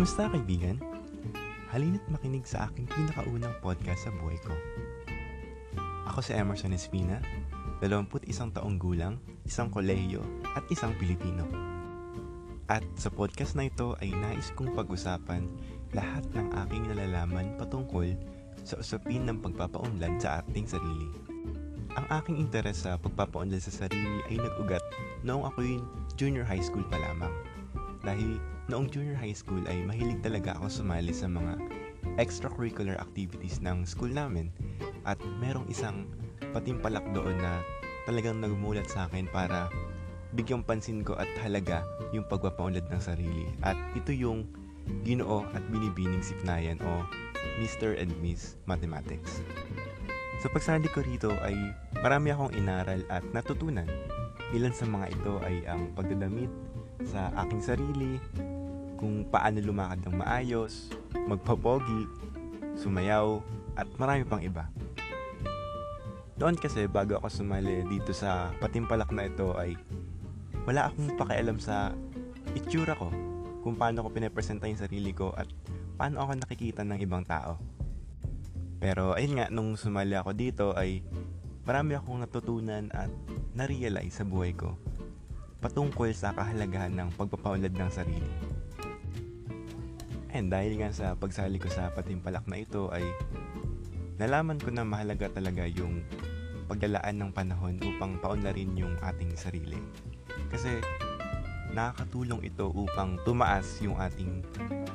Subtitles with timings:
[0.00, 0.80] Kumusta kaibigan?
[1.68, 4.56] Halina't makinig sa aking pinakaunang podcast sa buhay ko.
[6.08, 7.20] Ako si Emerson Espina,
[7.84, 10.24] 21 taong gulang, isang kolehiyo
[10.56, 11.44] at isang Pilipino.
[12.72, 15.44] At sa podcast na ito ay nais kong pag-usapan
[15.92, 18.08] lahat ng aking nalalaman patungkol
[18.64, 21.12] sa usapin ng pagpapaunlad sa ating sarili.
[22.00, 24.80] Ang aking interes sa pagpapaunlad sa sarili ay nag-ugat
[25.28, 25.76] noong ako'y
[26.16, 27.36] junior high school pa lamang.
[28.00, 28.40] Dahil
[28.70, 31.58] noong junior high school ay mahilig talaga ako sumali sa mga
[32.22, 34.54] extracurricular activities ng school namin
[35.02, 36.06] at merong isang
[36.54, 37.58] patimpalak doon na
[38.06, 39.66] talagang nagmulat sa akin para
[40.38, 41.82] bigyang pansin ko at halaga
[42.14, 43.50] yung pagpapaunlad ng sarili.
[43.66, 44.46] At ito yung
[45.02, 47.02] ginoo at binibining sipnayan o
[47.58, 47.98] Mr.
[47.98, 49.42] and Miss Mathematics.
[50.40, 51.54] Sa pagsali ko rito ay
[52.00, 53.90] marami akong inaral at natutunan.
[54.54, 56.48] Ilan sa mga ito ay ang pagdadamit
[57.06, 58.16] sa aking sarili,
[59.00, 60.92] kung paano lumakad ng maayos,
[61.24, 62.04] magpapogi,
[62.76, 63.40] sumayaw,
[63.72, 64.68] at marami pang iba.
[66.36, 69.72] Doon kasi bago ako sumali dito sa patimpalak na ito ay
[70.68, 71.96] wala akong pakialam sa
[72.52, 73.08] itsura ko,
[73.64, 75.48] kung paano ko pinapresenta yung sarili ko at
[75.96, 77.56] paano ako nakikita ng ibang tao.
[78.80, 81.00] Pero ayun nga, nung sumali ako dito ay
[81.64, 83.12] marami akong natutunan at
[83.56, 84.76] na-realize sa buhay ko
[85.60, 88.49] patungkol sa kahalagahan ng pagpapaunlad ng sarili.
[90.40, 93.04] And dahil nga sa pagsali ko sa patimpalak na ito ay
[94.16, 96.00] nalaman ko na mahalaga talaga yung
[96.64, 99.76] paglalaan ng panahon upang paunlarin yung ating sarili.
[100.48, 100.80] Kasi
[101.76, 104.40] nakakatulong ito upang tumaas yung ating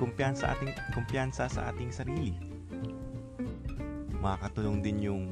[0.01, 2.35] kumpiyansa ating kumpiyansa sa ating sarili
[4.25, 5.23] makakatulong din yung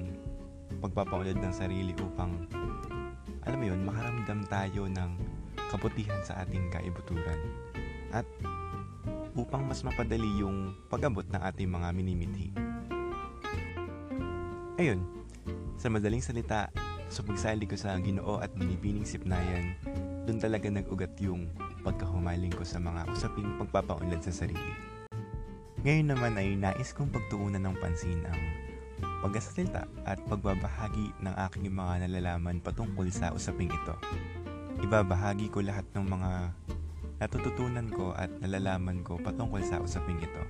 [0.78, 2.46] pagpapaunlad ng sarili upang
[3.42, 5.12] alam mo yun, makaramdam tayo ng
[5.74, 7.42] kabutihan sa ating kaibuturan
[8.14, 8.24] at
[9.34, 12.48] upang mas mapadali yung pag-abot ng ating mga minimithi.
[14.78, 15.06] Ayun,
[15.78, 16.70] sa madaling salita,
[17.14, 19.78] sa pagsali ko sa ginoo at binibining sipnayan,
[20.26, 21.46] doon talaga nag-ugat yung
[21.86, 24.74] pagkahumaling ko sa mga usaping pagpapaunlad sa sarili.
[25.84, 28.42] Ngayon naman ay nais kong pagtuunan ng pansin ang
[29.20, 33.96] pagsasalita at pagbabahagi ng aking mga nalalaman patungkol sa usaping ito.
[34.80, 36.32] Ibabahagi ko lahat ng mga
[37.24, 40.44] natututunan ko at nalalaman ko patungkol sa usaping ito.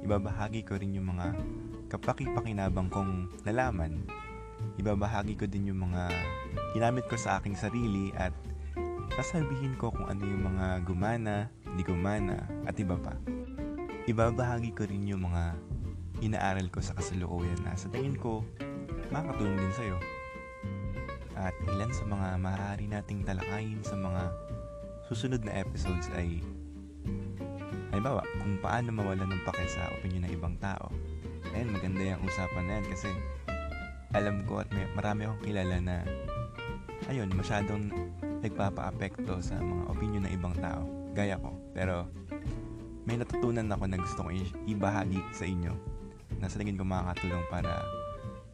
[0.00, 1.36] Ibabahagi ko rin yung mga
[1.92, 4.00] kapakipakinabang kong nalaman.
[4.80, 6.08] Ibabahagi ko din yung mga
[6.72, 8.32] ginamit ko sa aking sarili at
[9.20, 13.12] sasabihin ko kung ano yung mga gumana, hindi gumana, at iba pa.
[14.08, 15.52] Ibabahagi ko rin yung mga
[16.24, 18.40] inaaral ko sa kasalukuyan na sa tingin ko
[19.12, 19.96] makakatulong din sa'yo.
[21.36, 24.45] At ilan sa mga maaari nating talakayin sa mga
[25.06, 26.42] susunod na episodes ay
[27.94, 30.90] halimbawa kung paano mawala ng pake sa opinion ng ibang tao.
[31.54, 33.10] Ayun, maganda yung usapan na yan kasi
[34.12, 35.96] alam ko at may, marami akong kilala na
[37.08, 37.88] ayun, masyadong
[38.44, 40.84] nagpapa-apekto sa mga opinion ng ibang tao.
[41.16, 41.56] Gaya ko.
[41.72, 42.10] Pero
[43.06, 45.72] may natutunan ako na gusto kong ibahagi sa inyo
[46.42, 47.80] na sa tingin ko makakatulong para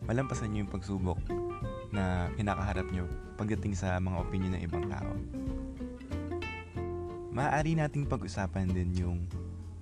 [0.07, 1.19] malampasan nyo yung pagsubok
[1.91, 3.09] na kinakaharap nyo
[3.41, 5.12] pagdating sa mga opinion ng ibang tao.
[7.32, 9.25] Maaari nating pag-usapan din yung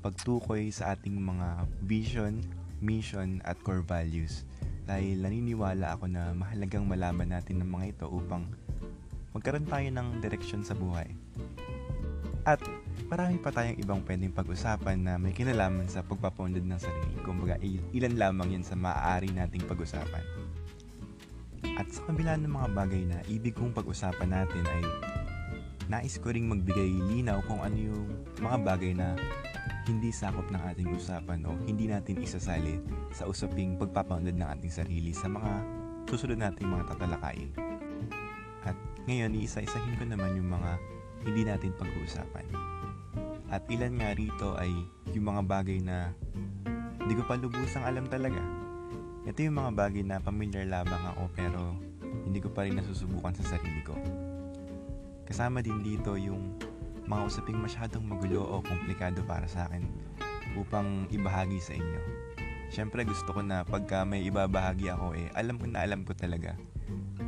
[0.07, 2.39] pagtukoy sa ating mga vision,
[2.79, 4.47] mission, at core values
[4.87, 8.47] dahil naniniwala ako na mahalagang malaman natin ng mga ito upang
[9.35, 11.11] magkaroon tayo ng direksyon sa buhay.
[12.47, 12.63] At
[13.11, 17.19] marami pa tayong ibang pwedeng pag-usapan na may kinalaman sa pagpapaunlad ng sarili.
[17.27, 17.59] Kumbaga,
[17.91, 20.23] ilan lamang yan sa maaari nating pag-usapan.
[21.75, 25.10] At sa kabila ng mga bagay na ibig kong pag-usapan natin ay
[25.91, 28.07] nais ko ring magbigay linaw kung ano yung
[28.39, 29.19] mga bagay na
[29.91, 32.79] hindi sakop ng ating usapan o hindi natin isasali
[33.11, 35.51] sa usaping pagpapaunlad ng ating sarili sa mga
[36.07, 37.51] susunod nating mga tatalakayin.
[38.63, 38.79] At
[39.11, 40.79] ngayon, iisa-isahin ko naman yung mga
[41.27, 42.47] hindi natin pag-uusapan.
[43.51, 44.71] At ilan nga rito ay
[45.11, 46.15] yung mga bagay na
[47.03, 48.39] hindi ko pa lubusang alam talaga.
[49.27, 51.75] Ito yung mga bagay na familiar lamang ako pero
[52.31, 53.99] hindi ko pa rin nasusubukan sa sarili ko.
[55.31, 56.59] Kasama din dito yung
[57.07, 59.87] mga usaping masyadong magulo o komplikado para sa akin
[60.59, 62.01] upang ibahagi sa inyo.
[62.75, 66.59] Siyempre gusto ko na pagka may ibabahagi ako eh, alam ko na alam ko talaga.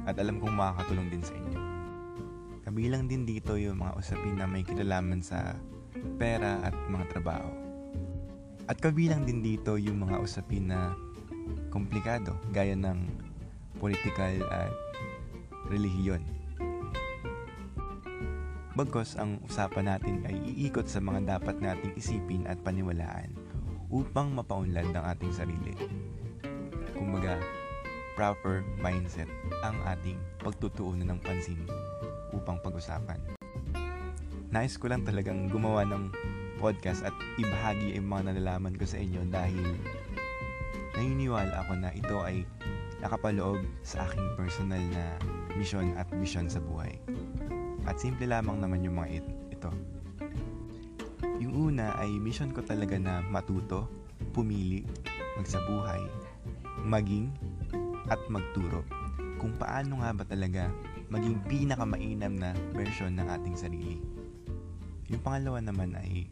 [0.03, 1.61] At alam kong makakatulong din sa inyo.
[2.67, 5.55] Kabilang din dito yung mga usapin na may kinalaman sa
[6.19, 7.55] pera at mga trabaho.
[8.67, 10.91] At kabilang din dito yung mga usapin na
[11.71, 13.07] komplikado gaya ng
[13.79, 14.75] political at
[15.71, 16.42] relihiyon.
[18.73, 23.29] Bagkos ang usapan natin ay iikot sa mga dapat nating isipin at paniwalaan
[23.93, 25.77] upang mapaunlad ang ating sarili.
[26.97, 27.37] Kumbaga,
[28.17, 29.29] proper mindset
[29.61, 31.61] ang ating pagtutuunan ng pansin
[32.33, 33.21] upang pag-usapan.
[34.49, 36.09] Nais ko lang talagang gumawa ng
[36.57, 39.77] podcast at ibahagi ang mga nalalaman ko sa inyo dahil
[40.97, 42.49] naniniwala ako na ito ay
[43.05, 45.21] nakapaloob sa aking personal na
[45.61, 46.97] mission at vision sa buhay.
[47.87, 49.71] At simple lamang naman yung mga ito.
[51.43, 53.91] Yung una ay mission ko talaga na matuto,
[54.31, 54.87] pumili,
[55.39, 56.03] magsabuhay,
[56.87, 57.31] maging,
[58.07, 58.87] at magturo.
[59.43, 60.71] Kung paano nga ba talaga
[61.11, 63.99] maging pinakamainam na version ng ating sarili.
[65.11, 66.31] Yung pangalawa naman ay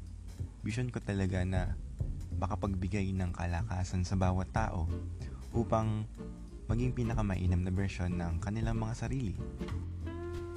[0.65, 1.75] vision ko talaga na
[2.41, 4.89] makapagbigay ng kalakasan sa bawat tao
[5.53, 6.09] upang
[6.71, 9.35] maging pinakamainam na version ng kanilang mga sarili.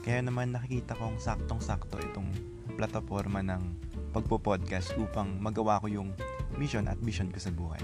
[0.03, 2.27] Kaya naman nakikita kong saktong-sakto itong
[2.75, 3.63] plataforma ng
[4.11, 6.09] pagpo-podcast upang magawa ko yung
[6.59, 7.79] mission at vision ko sa buhay.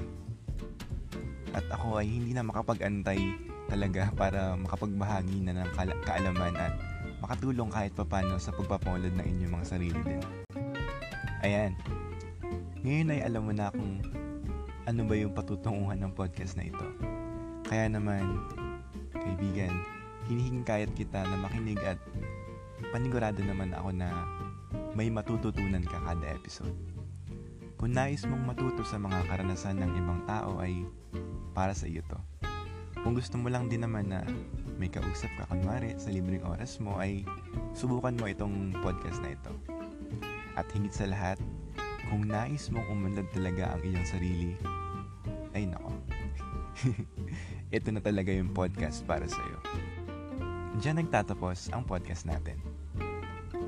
[1.56, 3.18] At ako ay hindi na makapag-antay
[3.71, 5.69] talaga para makapagbahagi na ng
[6.04, 6.75] kaalaman at
[7.24, 10.21] makatulong kahit papano sa pagpapaunlad ng inyong mga sarili din.
[11.39, 11.71] Ayan.
[12.83, 14.04] Ngayon ay alam mo na kung
[14.83, 16.88] ano ba yung patutunguhan ng podcast na ito.
[17.63, 18.44] Kaya naman,
[19.13, 19.71] kaibigan,
[20.30, 21.98] hinihingkayat kita na makinig at
[22.94, 24.08] panigurado naman ako na
[24.94, 26.78] may matututunan ka kada episode.
[27.80, 30.86] Kung nais mong matuto sa mga karanasan ng ibang tao ay
[31.58, 32.20] para sa iyo to.
[33.00, 34.22] Kung gusto mo lang din naman na
[34.76, 37.24] may kausap ka kunwari sa libreng oras mo ay
[37.72, 39.52] subukan mo itong podcast na ito.
[40.60, 41.40] At higit sa lahat,
[42.12, 44.52] kung nais mong umunlad talaga ang iyong sarili,
[45.56, 45.92] ay nako.
[47.76, 49.60] Ito na talaga yung podcast para sa iyo.
[50.77, 52.62] Diyan nagtatapos ang podcast natin.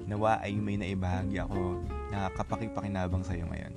[0.06, 1.82] Nawa ay may naibahagi ako
[2.14, 3.74] na kapakipakinabang sa iyo ngayon.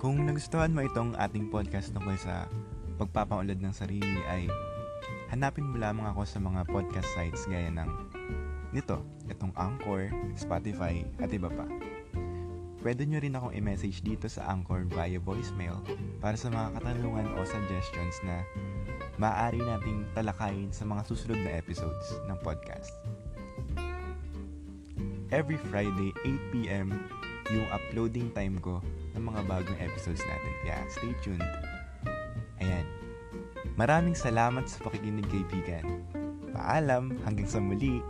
[0.00, 2.48] Kung nagustuhan mo itong ating podcast tungkol sa
[2.96, 4.48] pagpapaunlad ng sarili ay
[5.28, 7.90] hanapin mo lamang ako sa mga podcast sites gaya ng
[8.72, 11.68] nito, itong Anchor, Spotify, at iba pa.
[12.82, 15.78] Pwede nyo rin akong i-message dito sa Anchor via voicemail
[16.18, 18.42] para sa mga katanungan o suggestions na
[19.20, 22.92] maaari nating talakayin sa mga susunod na episodes ng podcast.
[25.32, 26.92] Every Friday, 8pm,
[27.52, 28.84] yung uploading time ko
[29.16, 30.52] ng mga bagong episodes natin.
[30.64, 31.48] Kaya stay tuned.
[32.60, 32.84] Ayan.
[33.80, 36.04] Maraming salamat sa pakikinig kaibigan.
[36.52, 38.04] Paalam hanggang sa muli.